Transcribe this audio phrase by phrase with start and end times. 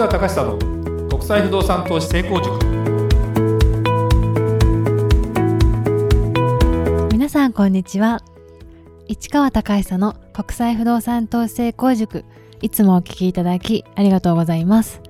[0.00, 2.58] 川隆久の国際不動産投資成功塾。
[7.12, 8.22] 皆さんこんにちは。
[9.08, 12.24] 市川隆久の国際不動産投資成功塾。
[12.62, 15.02] いつもお聞きいただきありがとうございます。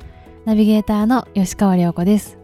[0.45, 2.36] ナビゲーターの吉川良子です。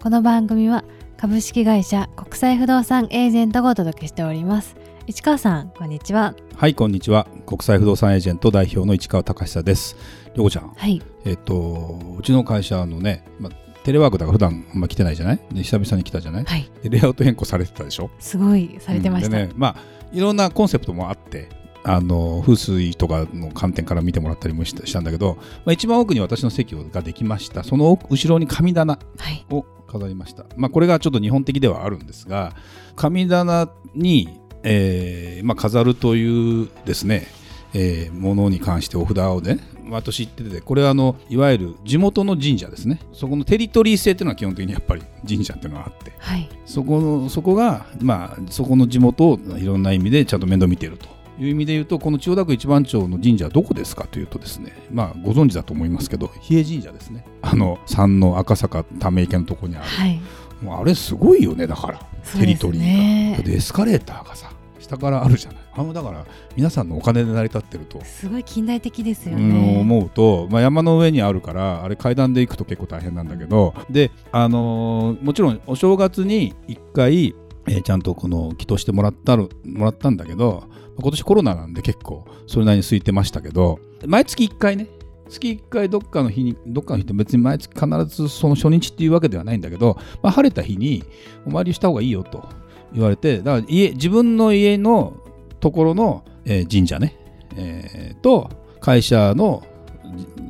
[0.00, 0.84] この番組は
[1.16, 4.76] 株式会社国際不動産エージェントがお届けしております。
[5.10, 6.36] 市川さんこんにちは。
[6.54, 7.26] はいこんにちは。
[7.44, 9.96] 国際不動産エージェント代表の市川隆久です。
[10.36, 10.68] りょうちゃん。
[10.68, 11.02] はい。
[11.24, 15.40] えっとうちの会社のね、まあ、テレワークだから普段あんま来てないじゃない？
[15.50, 16.44] で久々に来たじゃない？
[16.44, 16.70] はい。
[16.84, 18.08] でレイアウト変更されてたでしょ？
[18.20, 19.32] すごいされてました、うん。
[19.32, 19.76] でねまあ
[20.12, 21.48] いろんなコンセプトもあって
[21.82, 27.64] あの風水とかの観点から見てもらったりもしたんだけど、まあ、一番奥に私の席ができました。
[27.64, 29.44] その奥後ろに神棚はい。
[29.50, 32.54] を飾りました、まあ、これがちょっと日本的ではあるんですが
[32.94, 37.26] 神棚に、えーまあ、飾るというですね、
[37.74, 39.58] えーものに関してお札をね
[39.90, 43.00] 私言っててこれはあのいわゆる地元の神社ですね。
[43.12, 46.48] そこのテリトリー性っていうのは基本的にやっぱり神社っていうのはあってはい。
[46.64, 51.06] そこのそこが、まあ、そこの地元をいろんな意味でちゃんと面倒見ていると
[51.38, 57.24] いう意味で言うとこの千代田区一番町の神社はどこですかというとですねまあご存知だと思いますけど比叡神社ですね。
[57.42, 60.20] あの山の赤坂ため池のところにある、はい。
[60.62, 61.98] もうあれすごいよねだから、
[62.38, 63.38] テリトリーねが。
[63.38, 65.62] だってエスカレーターがさ下からあるじゃない。
[65.74, 66.26] あのだから
[66.56, 68.02] 皆さんのお金で成り立ってると。
[68.04, 73.74] すごい近代的ですようんね思うと、まあ、山の上にあるからあれ階段で行くと結構大変なんだけど。
[73.90, 77.34] で、あのーもちろんお正月に1回、
[77.66, 80.64] えーちゃんとこの祈祷してもらったるもらったんだけど
[80.98, 84.88] 今年コロナなんで結構それなりに空いてましたけど毎月1回ね
[85.28, 91.04] 月1回どっかの日にどっかの日って別に毎月必ずその初日っていうわけではないんだけど、まあ、晴れた日に
[91.46, 92.44] お参りした方がいいよと
[92.92, 95.14] 言われてだから家自分の家の
[95.60, 97.16] ところの、えー神社ね、
[97.56, 98.50] えーと
[98.80, 99.62] 会社の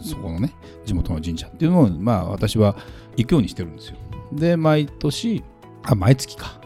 [0.01, 0.53] じそこのね
[0.87, 2.77] 地元の神社っていうのをまあ私は
[3.17, 3.97] 行くようにしてるんですよ。
[4.33, 5.43] で毎年
[5.83, 6.61] あ毎月か。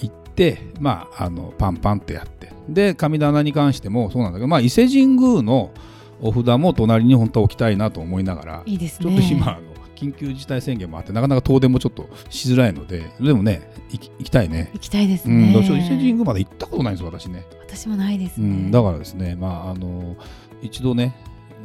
[0.00, 2.52] 行ってまああのパンパンってやって。
[2.68, 5.72] で神棚に関してもそうなんだけどまあ伊勢神宮の
[6.20, 9.58] お札も隣に本当は置きたいなと思いながらいいですちょねっと今
[9.98, 14.70] 緊急事態宣言もあってなかなか遠出もちょっとしづらいのででもね行き行きたいね。
[14.74, 15.78] 行きたいですうん、ね、どうしよう。
[15.78, 17.44] 伊勢神宮まで行ったことないんです私ね。
[17.66, 20.16] 私もないですね、うん、だからですね、まあ、あの
[20.62, 21.16] 一度ね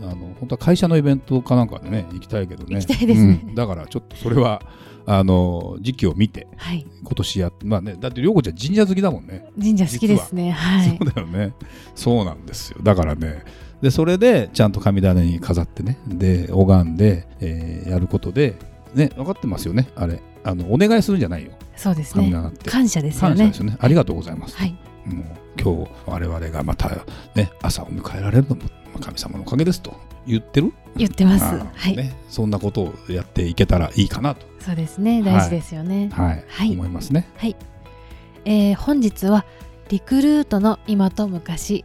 [0.01, 2.75] あの本当は会社のイベントかなんかでね行きたいけどね。
[2.75, 3.41] 行きたいですね。
[3.43, 4.63] うんだからちょっとそれは
[5.05, 6.85] あの時期を見てはい。
[7.03, 10.97] 今年やってまあねだって涼子ちゃん神社好きだもんね、神社好きですねはい。
[10.97, 11.53] そうだよね。
[11.93, 12.79] そうなんですよ。
[12.81, 13.43] だからね
[13.83, 15.99] でそれでちゃんと神棚に飾ってね。
[16.07, 18.55] で拝んで、えーやることで
[18.95, 20.21] ね分かってますよねあれ。
[20.45, 21.51] あのお願いするんじゃないよ。
[21.75, 22.23] そうですね。
[22.23, 22.69] 神棚って。
[22.69, 23.35] 感謝ですよね。
[23.35, 23.77] 感謝ですよね。
[23.79, 24.71] ありがとうございます、はい。
[25.05, 25.25] もう
[25.61, 26.89] 今日我々がまた
[27.35, 28.61] ね朝を迎えられるのも
[29.01, 29.93] 神様のおかげですと。
[30.25, 30.71] 言ってる？
[30.95, 31.43] 言ってます。
[31.43, 35.21] はい、ね、そんなことをやっていけたらいいかなと、そうですね。
[35.21, 36.09] 大事ですよね。
[36.13, 36.43] はい。
[36.47, 36.71] はい。
[36.71, 37.27] 思いますね。
[37.35, 37.57] はい、
[38.45, 39.45] えー本日は
[39.89, 41.83] リクルートの今と昔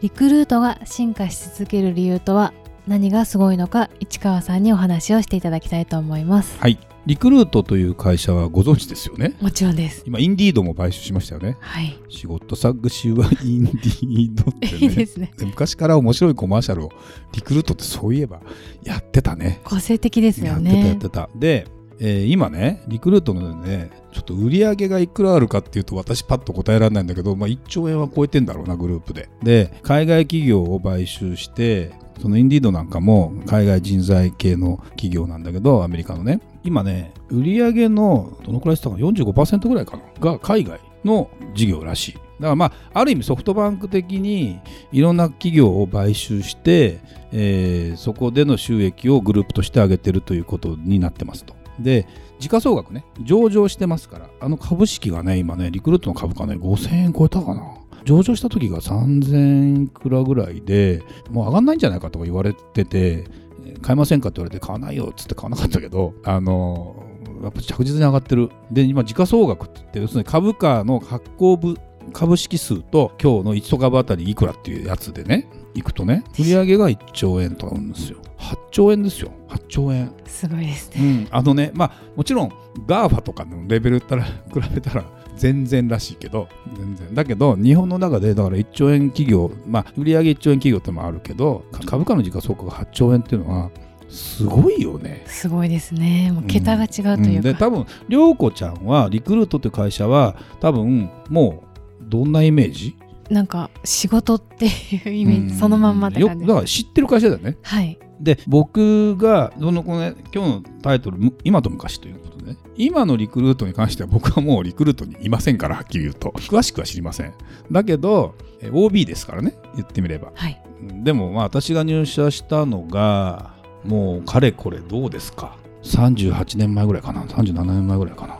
[0.00, 2.52] リクルートが進化し続ける理由とは
[2.86, 9.34] 何がすごいのか市川さんにお話をしていただきたいと思いますはい、リクルートという会社はご存知ですよね。
[9.40, 11.56] もちろんです今、インディードも買収しましたよね。
[11.60, 14.72] はい仕事探しはインディードってね。
[14.78, 16.92] いいですねで昔から面白いコマーシャルを
[17.32, 18.40] リクルートってそういえば
[18.84, 19.60] やってたね。
[19.64, 21.28] 個性的ですよやってたやっねてた。
[21.34, 21.66] で、
[22.00, 29.28] えー今ね、リクルートのね、ちょっと売り上げがいくらあるかっていうと私パッと答えられないんだけど、まあ、1兆円は超えてんだろうな、グループで。
[29.42, 42.12] で、海外企業を買収して、そのインディードなんかも海外人材系の企業なんだけど、アメリカのね、今ね、売り上げのどのくらいしたかな、45%ぐらいかな、が海外の事業らしい。
[42.14, 44.60] だからまあ、ある意味ソフトバンク的に
[44.92, 47.00] いろんな企業を買収して、
[47.32, 51.57] えーそこでの収益をグループとして上げてるということになってますと。
[51.80, 52.06] で、
[52.38, 57.62] 時価総額ね、上場してますから、あの株式がね、今ね、リクルートの株価ね、5000円超えたかな。
[58.04, 67.08] 上場した時が3000いくらぐらいで、もう上がんないんじゃないかとか言われてて、えー買いませんかって言われて買わないよっつって買わなかったけど、あのー
[67.44, 68.50] やっぱ着実に上がってる。
[68.72, 71.76] で、今、時価総額って言って、要するに株価の発行部
[72.12, 78.18] 株式数と今日の1株当たりいくらっていうやつでね、いくとね、売上げが1兆円とかうんですよ。
[78.38, 79.30] 8兆円ですよ。
[79.48, 80.12] 8兆円。
[80.24, 81.00] すごいですね。
[81.00, 82.52] うん、あのね、まあ、もちろん
[82.86, 84.32] GAFA とかのレベルったら比
[84.74, 85.04] べたら
[85.36, 87.14] 全然らしいけど、全然。
[87.14, 93.70] だけど、日本の中で、だから1兆円企業、まあ、売上1兆円企業ってのもあるけど、株価の時価総額が8兆円っていうのは、
[94.08, 95.22] すごいよね。
[95.26, 96.32] すごいですね。
[96.32, 101.62] もう桁が違うというか、で多分涼子ちゃんはリクルートという会社は多分も
[102.00, 102.96] うどんなイメージ？
[103.28, 104.70] なんか仕事ってい
[105.08, 105.58] うイメージ、うん。
[105.58, 107.58] そのまんまだから知ってる会社だよね。
[107.62, 116.30] はいで僕がそのこの、ね、今日のタイトル「今と昔」ということでね今のリクルートに関しては僕はもうリクルートにいませんからはっきり言うと。
[116.36, 117.32] 詳しくは知りません。
[117.70, 118.34] だけど
[118.72, 120.60] OB ですからね言ってみれば、はい、
[121.02, 123.54] でもまあ私が入社したのが
[123.84, 127.22] もうかれこれどうですか？38年前ぐらいかな。
[127.22, 128.38] 37年前ぐらいかな。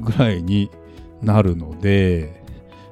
[0.00, 0.70] ぐらいに
[1.22, 2.44] なるので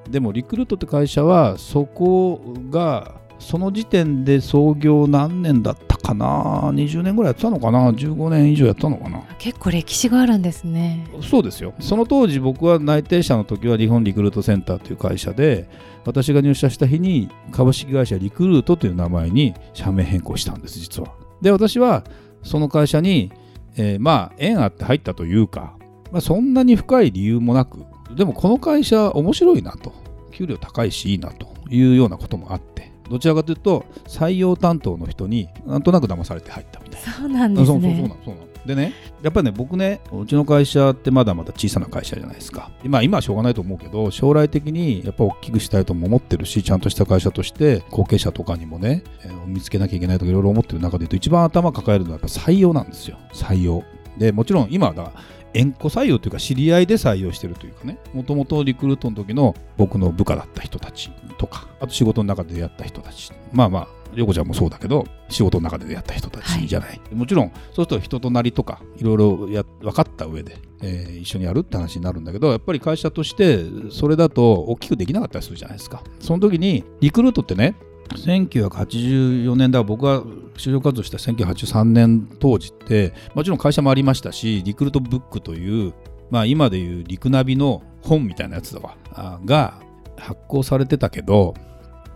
[0.09, 2.41] でもリクルートって会社はそこ
[2.71, 9.23] がその時点で創業何年だったかな20年ぐらいやってたのかな15年以上やったのかな。
[9.39, 11.07] 結構歴史があるんですね。
[11.23, 11.75] そうですよ。
[11.81, 15.69] その当時僕は内定者の時は日本リクルートセンターという会社で
[16.05, 21.09] 私が入社した日に株式会社リクルートという名前に社名変更したんです実は。
[21.41, 22.05] で私は
[22.43, 23.33] その会社に、
[23.77, 25.77] えー、まあ縁あって入ったというか、
[26.13, 27.85] まあ、そんなに深い理由もなく
[28.15, 30.05] でもこの会社面白いなと。
[30.35, 37.13] 給料高いしいいなというようなこともあってどちらかというと採用担当の人になんとなく騙されて入ったみたいな。
[37.13, 37.81] そうなんですね。
[37.81, 42.71] そうそうそうなんでねやっぱりね僕ねうちの会社ってまだまだ小さな会社じゃないですか。
[42.85, 53.19] まあ今はしょうがないと思うけど将来的にやっぱ大きくしたいとも思ってるしちゃんとした会社として後継者とかにもね、えー、見つけなきゃいけないとかいろいろ思ってる中で言うと一番頭抱えるのはやっぱ採用なんですよ。
[53.33, 53.85] 採用。
[54.19, 55.13] でもちろん今はだ
[55.55, 57.99] 縁故採用というか知り合いで採用してるというかね。
[58.13, 63.33] もともとリクルートの時の僕の部下だった人たちとかあと仕事の中で出会った人たち。
[63.53, 76.03] まあまあ横ちゃんもそうだけど仕事の中で出会った人たちじゃない、はい、もちろんそうすると人となりとかいろいろや分かった上で、えー、一緒にやるって話になるんだけどやっぱり会社としてそれだと大きくできなかったりするじゃないですか。
[76.21, 77.75] その時にリクルートってね
[78.11, 85.95] 1984年だ僕が就職活動した1983年当時ってもちろん会社もありましたしリクルートブックという、
[86.31, 88.97] まあ、今でいうリクナビの本みたいなやつだわ
[89.45, 89.81] が
[90.17, 91.55] 発行されてたけど、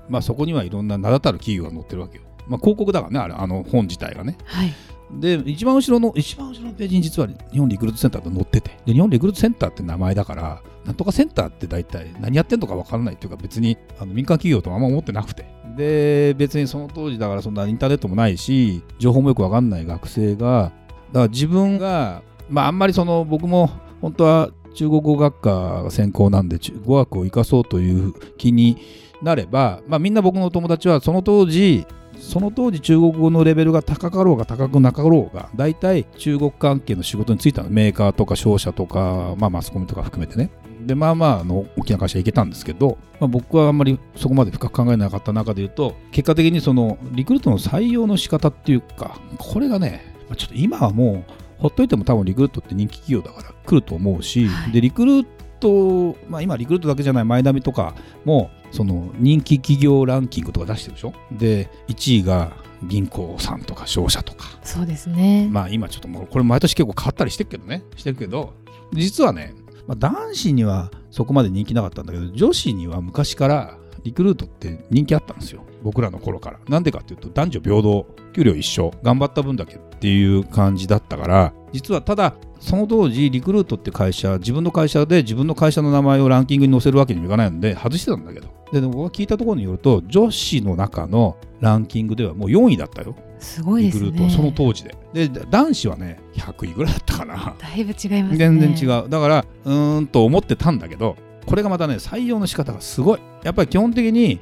[0.09, 4.73] まあ、そこにはいろんな名だたる企業が載ってるわけよ、まあ、広告だからねあれあの本自体がね、はい、
[5.11, 8.79] で一番後ろの一番後ろのページに実は日本リクルートセンターと載ってて。
[8.85, 15.47] で日本リクルートセンターって名前だからなんとかセンターって大体何やってんのか分からないっていうか別にあの民間企業とあんま思ってなくて。
[15.77, 20.73] で別にその当時だからそんなインターネットもないし情報もよく分かんない学生が
[21.13, 23.71] だから自分がまああんまりその僕も
[24.01, 28.77] 本当は中国語学科が専攻なんで語学を生かそうという気に
[29.23, 31.87] なれば、まあ、みんな僕の友達はその当時
[32.19, 40.51] その当時中国語のレベルが高かろうが高くなかろうが大体中国関係の仕事に就いたのメーカーとか商社とか、まあ、マスコミとか含めてね。
[40.81, 55.27] でまあまあの大きな会社行けたんですけど、まあ、僕はあんまりそこまで深く考えなかった中で言うと結果的にそのリクルートの採用の仕方っていうかこれがねちょっと今はもうほっといても多分リクルートって人気企業だから来ると思うし、はい、でリクルー
[55.59, 57.95] ト、まあ、今リクルートだけじゃないマイナビとか
[58.25, 61.13] もその人気企業ランキングとか出してるでしょ？
[61.33, 62.53] で1位が
[62.85, 64.45] 銀行さんとか商社とか。
[64.63, 65.49] そうですね。
[65.51, 67.83] まあ今ちょっともうこれ毎年結構変わったりしてるけどね。
[67.97, 68.55] してるけど
[68.93, 69.55] 実はね
[69.87, 75.63] まあ、男子にはそこまで人気なかったんだけど女子には昔からリクルートって人気あったんですよ。
[75.83, 76.59] 僕らの頃から。
[76.69, 88.49] なんでかっていうと男女平等給料一緒頑張った分だけっていう感じだったから実はただその当時リクルートって会社自分の会社で自分の会社の名前をランキングに載せるわけにもいかないので外してたんだけど。
[88.73, 93.15] で僕が聞いたところによると女子の中のランキングではもう4位だったよ。
[93.39, 94.07] すごいですね。
[94.07, 94.95] リクルートその当時で。
[95.15, 97.55] で男子はね100位ぐらいだったかな。
[97.59, 98.37] だいぶ違いますね。
[98.37, 99.09] 全然違う。
[99.09, 104.41] だからうーんと思ってたんだけどこれがまたね採用の仕方がすごいやっぱり基本的に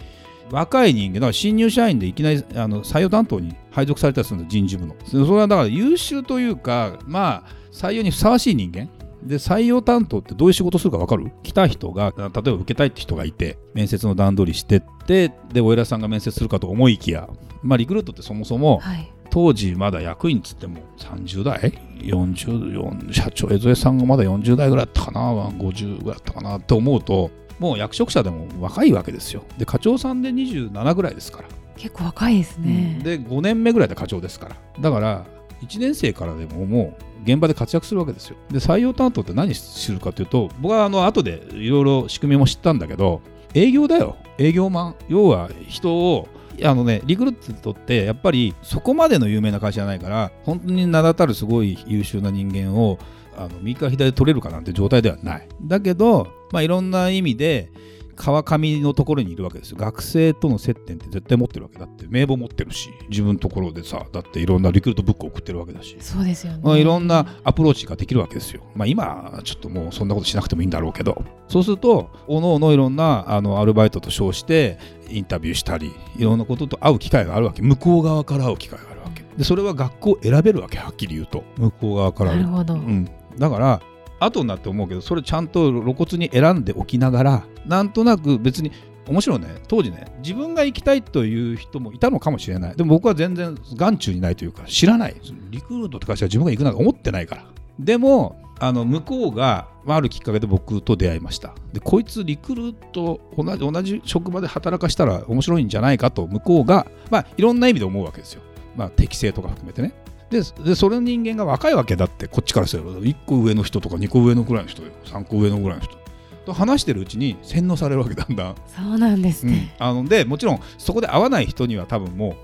[0.50, 4.94] 若い人間だから新入社員でいきなりあの採用担当に配属されたりするんです人事部の。
[5.04, 8.88] それはだから優秀というかまあ採用にふさわしい人間。
[9.22, 11.32] で採用担当ってどういう仕事するか分かる？
[11.42, 17.28] 来た人が例えば受けたいって人がいて面接の段取りしてってでお偉さんが面接するかと思いきや。
[17.62, 21.58] まあリクルートってそもそも、はい、当時まだ役員っつっても30代
[21.98, 26.58] 40社長江添さんがまだ40代ぐらいだったかな？50ぐらいだったかな？
[26.58, 29.42] って思うともう役職者でも若いわけですよ。
[29.58, 31.48] で課長さんで27ぐらいですから。
[31.76, 34.56] 結構若いですね、うん、で5年目ぐらいで課長ですから。
[34.80, 35.26] だから
[35.62, 38.36] 1年生からでももう現場で活躍するわけですよ。
[38.50, 43.20] で採用担当って何するかというと僕はあの後でいろいろ仕組みも知ったんだけど
[43.54, 44.16] 営業だよ。
[44.38, 44.94] 営業マン。
[45.08, 46.28] 要は人を
[46.64, 52.98] あのね、リクルートってやっぱりそこまでの有名な会社じゃないから本当に名だたるすごい優秀な人間を
[53.36, 55.48] あの右から左で取れるかなんて状態ではない。
[55.62, 57.70] だけど、まあ、いろんな意味で
[58.16, 59.76] 川上のところにいるわけですよ。
[59.78, 62.06] 学生との接点って絶対持ってるわけだって。
[62.08, 65.96] 名簿持ってるし自分のところでさだっていろんなリクルートブック送ってるわけだし。
[66.00, 68.62] そうですよね、まあ、いろんなアプローチができるわけですよ。
[68.74, 71.22] まあ今ちょっともうそんなことしなくてもいいんだろうけど。
[71.48, 74.78] そうするとおのおのいろんなあのアルバイトと称して
[75.10, 77.60] インタビューしたりいろんなことと会う機会があるわけ。
[77.60, 79.24] 向こう側から会う機会があるわけ。
[79.36, 80.78] でそれは学校を選べるわけ。
[80.78, 81.44] はっきり言うと。
[81.58, 82.34] 向こう側から。
[82.34, 83.82] なるほど、うん、だから
[84.20, 88.72] 後になって思うけどそれちゃんと露骨に選んでおきながらなんとなく別に
[89.08, 89.46] 面白いね。
[89.68, 92.76] 当時ね自分が行きたいという人もいたのかもしれない。
[92.76, 95.16] でも僕は全然眼中にないというか知らない。
[95.50, 97.44] リクルートって会社は自分が行くなんか思ってないから。
[97.78, 101.54] でもあの向こうがあるきっかけで僕と出会いました。
[101.72, 108.42] でこいつリクルート同じ同じ職場で働かしたら面白いんじゃないかと向こうが、まあ、いろんな意味で思うわけですよ、
[108.74, 109.92] まあ、適性とか含めてね。
[110.30, 112.92] ででそれの人間が若いわけだってこっちからすれば。
[112.92, 115.96] 1個上の人とか2個上のぐらいの人よ3個上のぐらいの人。
[116.44, 118.54] と話してるうちに洗脳されるわけだんだん。
[118.66, 122.36] そうなんですね、うん、あのでもちろんそこで会わない人には多分も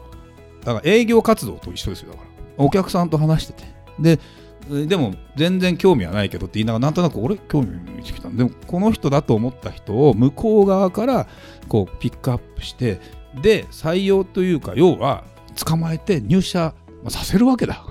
[0.62, 2.64] うだから営業活動と一緒ですよだから。
[2.64, 3.64] お客さんと話してて。
[3.98, 4.18] で
[4.86, 11.26] でも全然興味はないけどって言いながらなんとなく俺興味見てきたでもこの人だと思った人を向こう側から
[11.68, 13.00] こうピックアップして
[13.42, 15.24] で採用というか要は
[15.56, 16.74] 捕まえて入社
[17.11, 17.85] させるわけだ。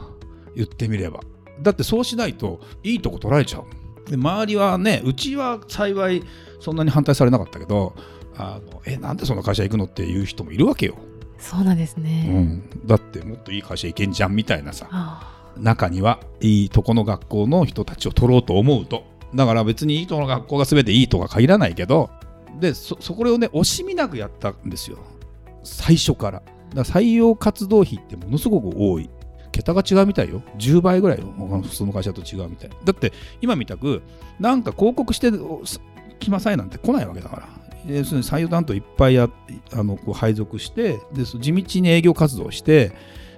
[0.55, 1.21] 言ってみれば。
[1.61, 3.65] だってそうしないといいとこ取られちゃう。
[4.09, 6.23] で周りはねうちは幸い
[6.59, 7.95] そんなに反対されなかったけど
[8.35, 10.95] あのえなんでその会社行くのっていう人もいるわけよ、
[11.37, 14.87] そうなんですうね、ん、だってもっといい会社行けんじゃんみたいなさ。
[14.91, 19.03] あ中にはいいとこの学校の人たちを取ろうと思うと。
[19.35, 22.09] だから別にいいとこの学校が全ていいとは限らないけど。
[22.59, 24.97] でそそこをね惜しみなくやったんですよ。
[25.63, 26.41] 最初から
[26.73, 29.09] だ採用活動費ってものすごく多い。
[29.51, 30.41] 桁が違うみたいよ。
[30.57, 31.25] 10倍ぐらいよ。
[31.37, 33.11] 他の普通の会社と違うみたいだって
[33.41, 34.01] 今みたく
[34.39, 35.31] なんか広告して
[36.19, 37.61] 来なさいなんて来ないわけだから。
[37.87, 39.29] 要するに採用担当いっぱいあ
[39.73, 42.91] のこう配属してで地道に営業活動して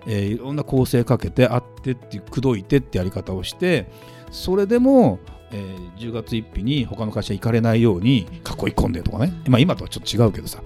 [0.05, 3.89] えーいろんな構成かけてあってって口説いてってやり方をして
[4.31, 5.19] それでも、
[5.51, 8.25] えー10月1日に他の会社行かれないように囲い
[8.73, 10.61] 込んでとかね、まあ、今とはちょっと違うけどさ。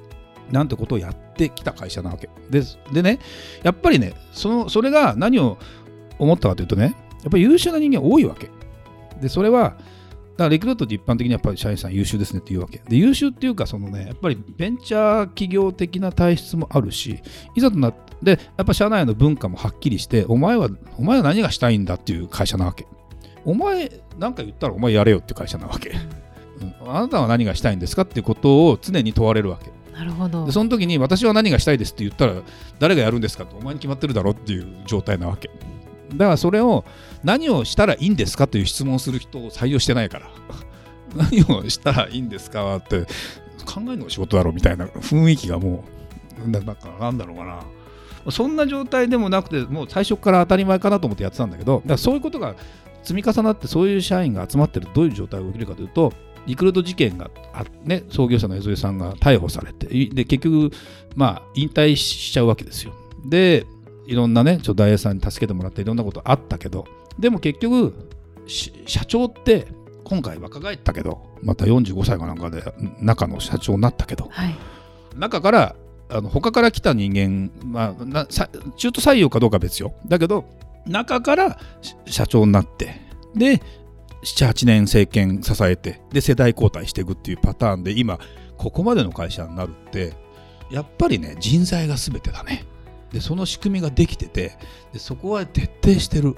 [0.51, 2.30] なんてことをやってきた会社なわけ。
[2.50, 3.20] ですでね
[3.63, 5.58] やっぱりねそのそれが何を
[6.20, 8.50] 思ったかというとねやっぱり優秀な人間多いわけ。
[9.22, 9.75] でそれは
[10.38, 12.82] だからリクルートって一般的にやっぱり社員さん優秀ですねって言うわけ。
[12.88, 17.20] で優秀っていうかそのねやっぱりベンチャー企業的な体質もあるし
[17.56, 22.88] いざとなってでやっぱ社内の文化もはっきりしてお前はお前は何がしたいんだっていう会社なわけ。
[23.46, 25.92] お前なんか言ったらお前やれよっていう会社なわけ、
[26.62, 26.89] うん。
[26.89, 29.72] あなたは何がしたいんですかっていうことを常に問われるわけ。
[29.98, 30.51] なるほど。
[30.51, 32.36] その時に私は何がしたいですって言ったら
[32.77, 35.50] 誰がやるんですかってお前に決まってるだろっていう状態なわけ。
[36.13, 36.86] だからそれを
[37.24, 40.30] 何をしたらいいんですかという質問をする人を採用してないから。
[41.16, 43.06] 何をしたらいいんですかって
[43.66, 45.84] 考えるのが仕事だろうみたいな雰囲気がも
[46.46, 47.63] うなんかなんだろうかな。
[48.32, 52.56] そんな状態でもなくてもう最初から当たり前かなと思ってやってたんだけどだからそういうことが
[53.01, 56.12] 積み重なってそういう社員が集まってるどういう状態が起きるかというと
[56.48, 60.72] リクルート事件があね創業者の江添さんが逮捕されていで結局
[61.16, 62.94] まあ引退しちゃうわけですよ。
[63.25, 63.66] で
[64.06, 66.88] いろんなねちょ大栄さんに助けてもらっていろんなことあったけど
[67.20, 67.94] でも結局
[68.48, 69.68] し社長って
[70.06, 72.63] 今回若返ったけどまた45歳かなんかで
[73.01, 74.56] 中の社長になったけどはい。
[75.16, 75.75] 中から
[76.10, 79.94] あの他から来た人間、まあ、なさ中途採用かどうかは別よ。
[80.08, 80.46] だけど
[80.86, 83.01] 中からし社長になって
[83.36, 83.62] で
[84.36, 88.19] 78年政権支えてで世代交代していくっていうパターンで今
[88.57, 90.13] ここまでの会社になるって
[90.69, 92.65] やっぱりね人材が全てだね。
[93.12, 94.57] でその仕組みができてて
[94.91, 96.36] でそこは徹底してる。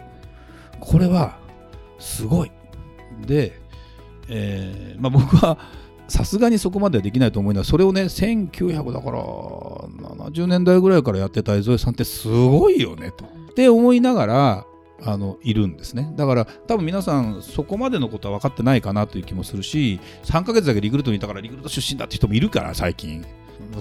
[0.80, 1.38] これは
[1.98, 2.52] すごい。
[3.26, 3.60] で、
[4.30, 5.58] えーまあ、僕は
[6.08, 13.26] さすがにそこまではできないと思いながらそれをね1900だから70年代ぐらいからやってた江添さんってすごいよねと。
[13.26, 14.66] って思いながら
[15.04, 16.12] あのいるんですね。
[16.16, 23.26] だから多分皆さんそこまでのことは分かってないかなという気もするし3ヶ月だけリクルートにいたからリクルート出身だって人もいるから最近。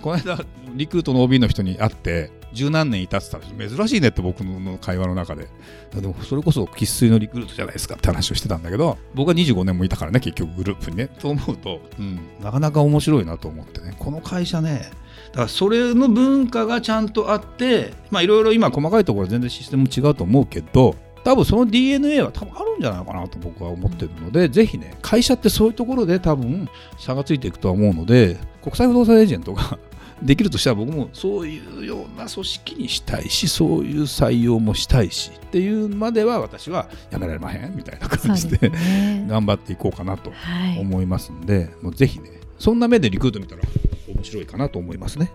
[0.03, 0.39] この間
[0.75, 5.49] リクルートの OB の人に会って十何年いたって言ったら珍しいねって僕の会話の中で。
[5.95, 11.09] でもそれこそ生粋のリクルートじゃないですかって話をしてたんだけど僕は25年もいたからね結局グループにね。
[11.19, 13.95] と思うと、うん、なかなか面白いなと思ってね。
[13.99, 14.91] この会社ね
[15.31, 29.79] だからそれの文化がちゃんとあってまあいろいろ今細かいところ全然システム違うと思うけど多分その DNA は多分あるんじゃないかなと僕は思ってるので、ぜひね会社ってそういうところで多分差がついていくとは思うので国際不動産エージェントが
[30.23, 39.27] できるとしたら僕もそういうような組織にしたいしそういう採用もしたいしっていうまでは私はやめられまへんみたいな感じでね。
[39.31, 43.63] 頑張っていこうかなとはい思いますんで、もうぜひねそんな目でリクルート見たら
[44.09, 45.31] 面白いかなと思いますね。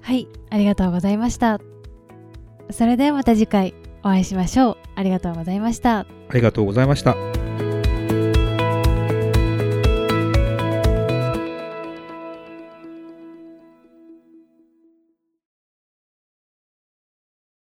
[0.00, 1.60] はいありがとうございました。
[2.70, 7.39] それではまた次回お会いしましょうありがとうございましたありがとうございました。